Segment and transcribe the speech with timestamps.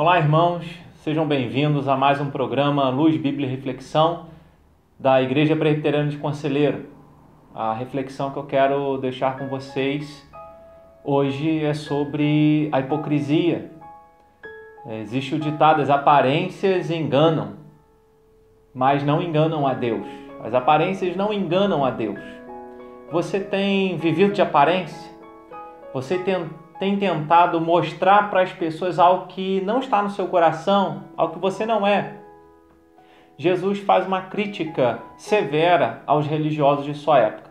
[0.00, 0.64] Olá, irmãos,
[0.94, 4.28] sejam bem-vindos a mais um programa Luz, Bíblia e Reflexão
[4.98, 6.86] da Igreja Presbiteriana de Conselheiro.
[7.54, 10.26] A reflexão que eu quero deixar com vocês
[11.04, 13.72] hoje é sobre a hipocrisia.
[15.02, 17.56] Existe o ditado: as aparências enganam,
[18.72, 20.06] mas não enganam a Deus.
[20.42, 22.18] As aparências não enganam a Deus.
[23.12, 25.10] Você tem vivido de aparência?
[25.92, 26.48] Você tem,
[26.80, 31.38] tem tentado mostrar para as pessoas algo que não está no seu coração, algo que
[31.38, 32.14] você não é?
[33.36, 37.50] Jesus faz uma crítica severa aos religiosos de sua época.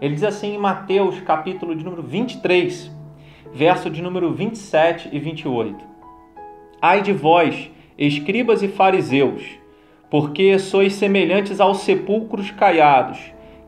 [0.00, 2.90] Ele diz assim em Mateus, capítulo de número 23,
[3.52, 5.84] verso de número 27 e 28.
[6.80, 9.42] Ai de vós, escribas e fariseus,
[10.08, 13.18] porque sois semelhantes aos sepulcros caiados,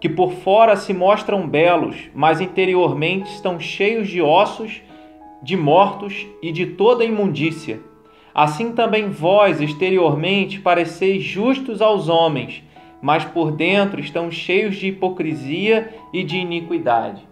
[0.00, 4.80] que por fora se mostram belos, mas interiormente estão cheios de ossos,
[5.42, 7.80] de mortos e de toda imundícia.
[8.34, 12.62] Assim também vós, exteriormente, pareceis justos aos homens,
[13.02, 17.26] mas por dentro estão cheios de hipocrisia e de iniquidade.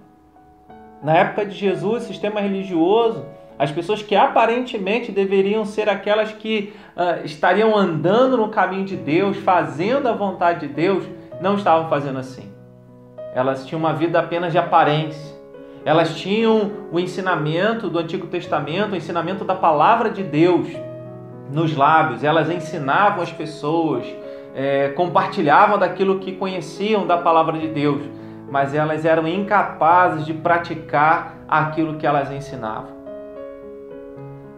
[1.02, 3.24] Na época de Jesus, o sistema religioso,
[3.58, 9.36] as pessoas que aparentemente deveriam ser aquelas que uh, estariam andando no caminho de Deus,
[9.38, 11.04] fazendo a vontade de Deus,
[11.40, 12.50] não estavam fazendo assim.
[13.34, 15.39] Elas tinham uma vida apenas de aparência.
[15.84, 20.68] Elas tinham o ensinamento do Antigo Testamento, o ensinamento da palavra de Deus
[21.50, 22.22] nos lábios.
[22.22, 24.04] Elas ensinavam as pessoas,
[24.54, 28.02] é, compartilhavam daquilo que conheciam da palavra de Deus,
[28.50, 33.00] mas elas eram incapazes de praticar aquilo que elas ensinavam.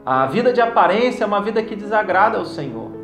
[0.04, 3.01] A vida de aparência é uma vida que desagrada ao Senhor.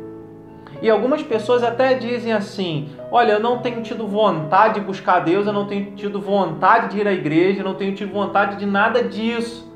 [0.81, 5.45] E algumas pessoas até dizem assim: Olha, eu não tenho tido vontade de buscar Deus,
[5.45, 8.65] eu não tenho tido vontade de ir à igreja, eu não tenho tido vontade de
[8.65, 9.67] nada disso.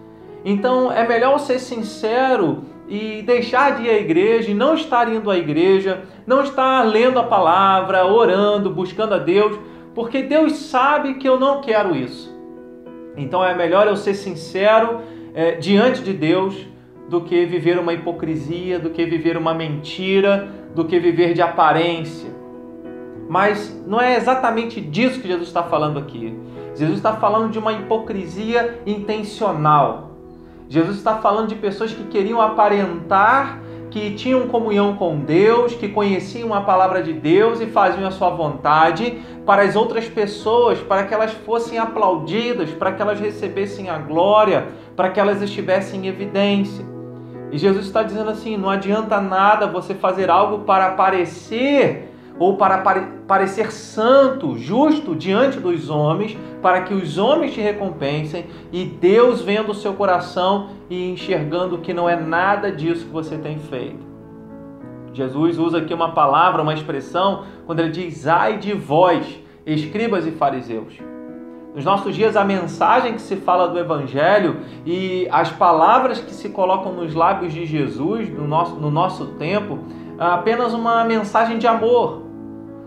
[0.46, 5.32] Então é melhor ser sincero e deixar de ir à igreja e não estar indo
[5.32, 9.58] à igreja, não estar lendo a palavra, orando, buscando a Deus,
[9.96, 12.34] porque Deus sabe que eu não quero isso.
[13.16, 15.02] Então é melhor eu ser sincero
[15.34, 16.68] é, diante de Deus
[17.10, 22.30] do que viver uma hipocrisia, do que viver uma mentira, do que viver de aparência.
[23.30, 26.38] Mas não é exatamente disso que Jesus está falando aqui.
[26.76, 30.12] Jesus está falando de uma hipocrisia intencional.
[30.68, 33.64] Jesus está falando de pessoas que queriam aparentar
[33.94, 38.32] que tinham comunhão com Deus, que conheciam a palavra de Deus e faziam a sua
[38.32, 44.00] vontade para as outras pessoas, para que elas fossem aplaudidas, para que elas recebessem a
[44.00, 46.93] glória, para que elas estivessem em evidência.
[47.54, 52.10] E Jesus está dizendo assim: não adianta nada você fazer algo para parecer
[52.40, 52.80] ou para
[53.28, 59.72] parecer santo, justo diante dos homens, para que os homens te recompensem e Deus vendo
[59.72, 64.04] o seu coração e enxergando que não é nada disso que você tem feito.
[65.14, 70.32] Jesus usa aqui uma palavra, uma expressão, quando ele diz: ai de vós, escribas e
[70.32, 71.13] fariseus.
[71.76, 76.50] Nos nossos dias, a mensagem que se fala do Evangelho e as palavras que se
[76.50, 79.80] colocam nos lábios de Jesus no nosso, no nosso tempo,
[80.20, 82.22] é apenas uma mensagem de amor.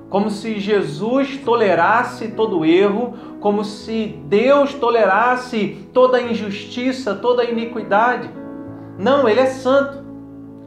[0.09, 8.31] Como se Jesus tolerasse todo erro, como se Deus tolerasse toda injustiça, toda iniquidade.
[8.97, 10.06] Não, Ele é santo.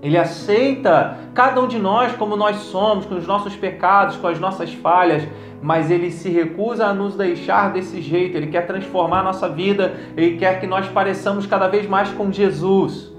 [0.02, 4.40] Ele aceita cada um de nós como nós somos, com os nossos pecados, com as
[4.40, 5.28] nossas falhas,
[5.62, 8.38] mas ele se recusa a nos deixar desse jeito.
[8.38, 12.32] Ele quer transformar a nossa vida, ele quer que nós pareçamos cada vez mais com
[12.32, 13.14] Jesus.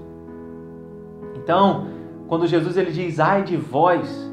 [1.35, 1.87] Então,
[2.27, 4.31] quando Jesus ele diz ai de vós,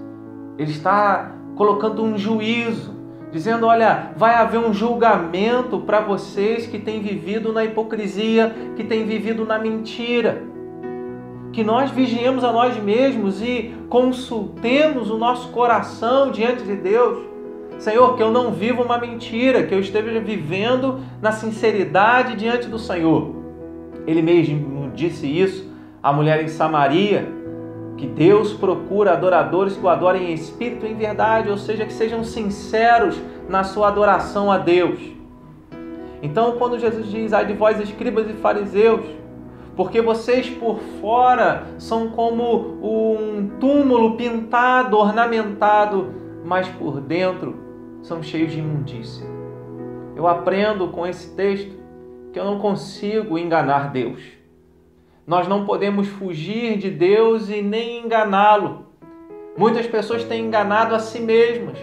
[0.56, 2.94] ele está colocando um juízo,
[3.30, 9.04] dizendo: olha, vai haver um julgamento para vocês que têm vivido na hipocrisia, que têm
[9.04, 10.48] vivido na mentira
[11.58, 17.18] que nós vigiemos a nós mesmos e consultemos o nosso coração diante de Deus.
[17.80, 22.78] Senhor, que eu não viva uma mentira, que eu esteja vivendo na sinceridade diante do
[22.78, 23.34] Senhor.
[24.06, 25.68] Ele mesmo disse isso
[26.00, 27.28] à mulher em Samaria,
[27.96, 31.92] que Deus procura adoradores que o adorem em espírito e em verdade, ou seja, que
[31.92, 35.00] sejam sinceros na sua adoração a Deus.
[36.22, 39.04] Então, quando Jesus diz, ai de vós, escribas e fariseus,
[39.78, 46.12] porque vocês por fora são como um túmulo pintado, ornamentado,
[46.44, 47.54] mas por dentro
[48.02, 49.24] são cheios de imundícia.
[50.16, 51.78] Eu aprendo com esse texto
[52.32, 54.20] que eu não consigo enganar Deus.
[55.24, 58.86] Nós não podemos fugir de Deus e nem enganá-lo.
[59.56, 61.78] Muitas pessoas têm enganado a si mesmas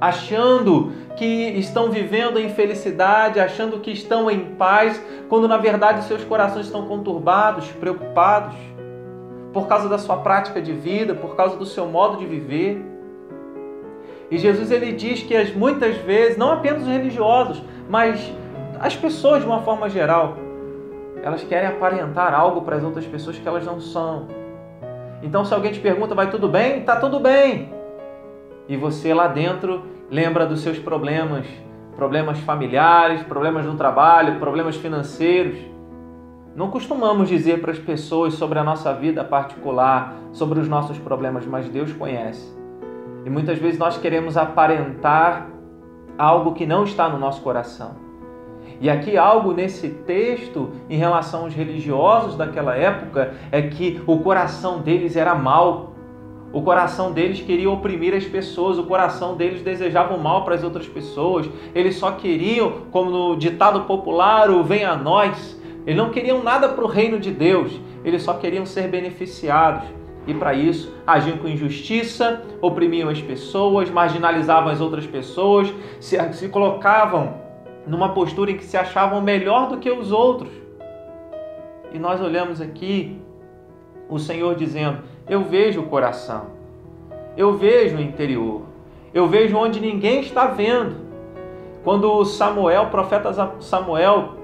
[0.00, 6.24] achando que estão vivendo em felicidade, achando que estão em paz, quando na verdade seus
[6.24, 8.54] corações estão conturbados, preocupados.
[9.52, 12.80] por causa da sua prática de vida, por causa do seu modo de viver.
[14.30, 18.32] E Jesus ele diz que as, muitas vezes, não apenas os religiosos, mas
[18.78, 20.36] as pessoas de uma forma geral,
[21.20, 24.28] elas querem aparentar algo para as outras pessoas que elas não são.
[25.20, 26.82] Então, se alguém te pergunta, vai tudo bem?
[26.82, 27.79] Tá tudo bem.
[28.70, 31.44] E você lá dentro lembra dos seus problemas,
[31.96, 35.58] problemas familiares, problemas no trabalho, problemas financeiros.
[36.54, 41.44] Não costumamos dizer para as pessoas sobre a nossa vida particular, sobre os nossos problemas,
[41.46, 42.56] mas Deus conhece.
[43.26, 45.48] E muitas vezes nós queremos aparentar
[46.16, 47.96] algo que não está no nosso coração.
[48.80, 54.78] E aqui algo nesse texto em relação aos religiosos daquela época é que o coração
[54.78, 55.90] deles era mau.
[56.52, 60.64] O coração deles queria oprimir as pessoas, o coração deles desejava o mal para as
[60.64, 61.48] outras pessoas.
[61.74, 65.60] Eles só queriam, como no ditado popular, o venha a nós.
[65.86, 69.88] Eles não queriam nada para o reino de Deus, eles só queriam ser beneficiados.
[70.26, 76.48] E para isso agiam com injustiça, oprimiam as pessoas, marginalizavam as outras pessoas, se, se
[76.48, 77.34] colocavam
[77.86, 80.50] numa postura em que se achavam melhor do que os outros.
[81.92, 83.18] E nós olhamos aqui
[84.08, 84.98] o Senhor dizendo:
[85.30, 86.46] Eu vejo o coração,
[87.36, 88.62] eu vejo o interior,
[89.14, 90.96] eu vejo onde ninguém está vendo.
[91.84, 94.34] Quando Samuel, profeta Samuel,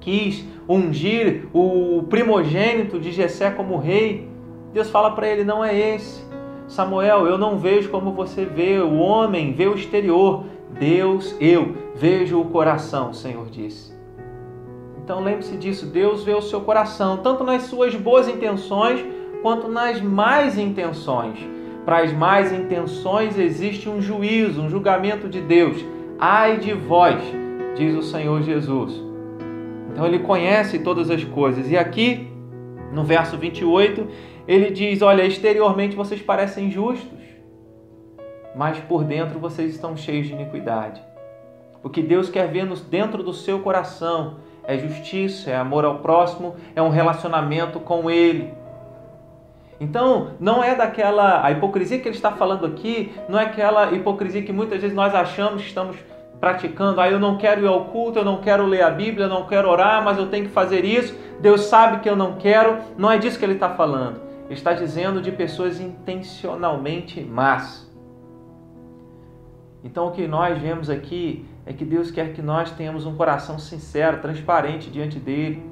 [0.00, 4.28] quis ungir o primogênito de Jessé como rei,
[4.74, 6.22] Deus fala para ele: Não é esse.
[6.68, 10.44] Samuel, eu não vejo como você vê, o homem vê o exterior,
[10.78, 13.94] Deus, eu vejo o coração, o Senhor disse.
[15.02, 19.13] Então lembre-se disso, Deus vê o seu coração, tanto nas suas boas intenções
[19.44, 21.38] quanto nas más intenções.
[21.84, 25.84] Para as más intenções existe um juízo, um julgamento de Deus.
[26.18, 27.22] Ai de vós,
[27.76, 28.98] diz o Senhor Jesus.
[29.92, 31.70] Então ele conhece todas as coisas.
[31.70, 32.26] E aqui,
[32.90, 34.06] no verso 28,
[34.48, 37.24] ele diz: Olha, exteriormente vocês parecem justos
[38.54, 41.02] mas por dentro vocês estão cheios de iniquidade.
[41.82, 46.54] O que Deus quer ver dentro do seu coração é justiça, é amor ao próximo,
[46.74, 48.54] é um relacionamento com Ele.
[49.80, 51.44] Então, não é daquela.
[51.44, 55.14] A hipocrisia que ele está falando aqui, não é aquela hipocrisia que muitas vezes nós
[55.14, 55.96] achamos que estamos
[56.40, 57.00] praticando.
[57.00, 59.46] Ah, eu não quero ir ao culto, eu não quero ler a Bíblia, eu não
[59.46, 61.16] quero orar, mas eu tenho que fazer isso.
[61.40, 62.78] Deus sabe que eu não quero.
[62.96, 64.20] Não é disso que ele está falando.
[64.44, 67.90] Ele está dizendo de pessoas intencionalmente más.
[69.82, 73.58] Então o que nós vemos aqui é que Deus quer que nós tenhamos um coração
[73.58, 75.62] sincero, transparente diante dele.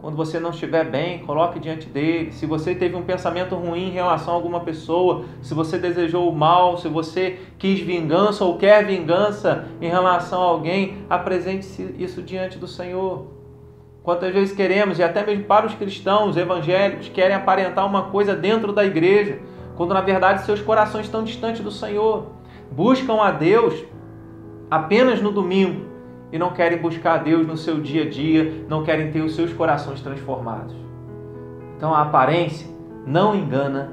[0.00, 2.32] Quando você não estiver bem, coloque diante dele.
[2.32, 6.34] Se você teve um pensamento ruim em relação a alguma pessoa, se você desejou o
[6.34, 11.66] mal, se você quis vingança ou quer vingança em relação a alguém, apresente
[11.98, 13.26] isso diante do Senhor.
[14.02, 18.72] Quantas vezes queremos, e até mesmo para os cristãos evangélicos, querem aparentar uma coisa dentro
[18.72, 19.38] da igreja,
[19.76, 23.84] quando na verdade seus corações estão distantes do Senhor buscam a Deus
[24.70, 25.89] apenas no domingo
[26.32, 29.34] e não querem buscar a Deus no seu dia a dia, não querem ter os
[29.34, 30.74] seus corações transformados.
[31.76, 32.68] Então a aparência
[33.06, 33.92] não engana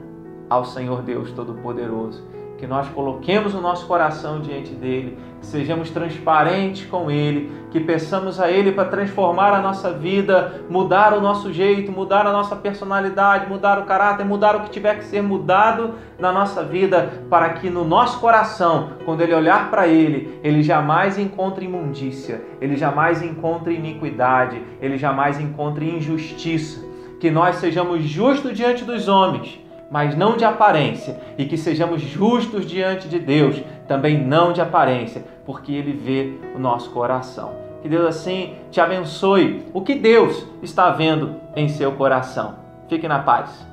[0.49, 2.23] ao Senhor Deus Todo-Poderoso
[2.57, 8.39] que nós coloquemos o nosso coração diante dele, que sejamos transparentes com ele, que peçamos
[8.39, 13.47] a ele para transformar a nossa vida, mudar o nosso jeito, mudar a nossa personalidade,
[13.47, 17.69] mudar o caráter, mudar o que tiver que ser mudado na nossa vida, para que
[17.69, 23.75] no nosso coração, quando ele olhar para ele, ele jamais encontre imundícia, ele jamais encontre
[23.75, 26.83] iniquidade, ele jamais encontre injustiça,
[27.19, 32.65] que nós sejamos justos diante dos homens mas não de aparência, e que sejamos justos
[32.65, 37.53] diante de Deus, também não de aparência, porque Ele vê o nosso coração.
[37.81, 39.65] Que Deus assim te abençoe.
[39.73, 42.55] O que Deus está vendo em seu coração.
[42.89, 43.67] Fique na paz.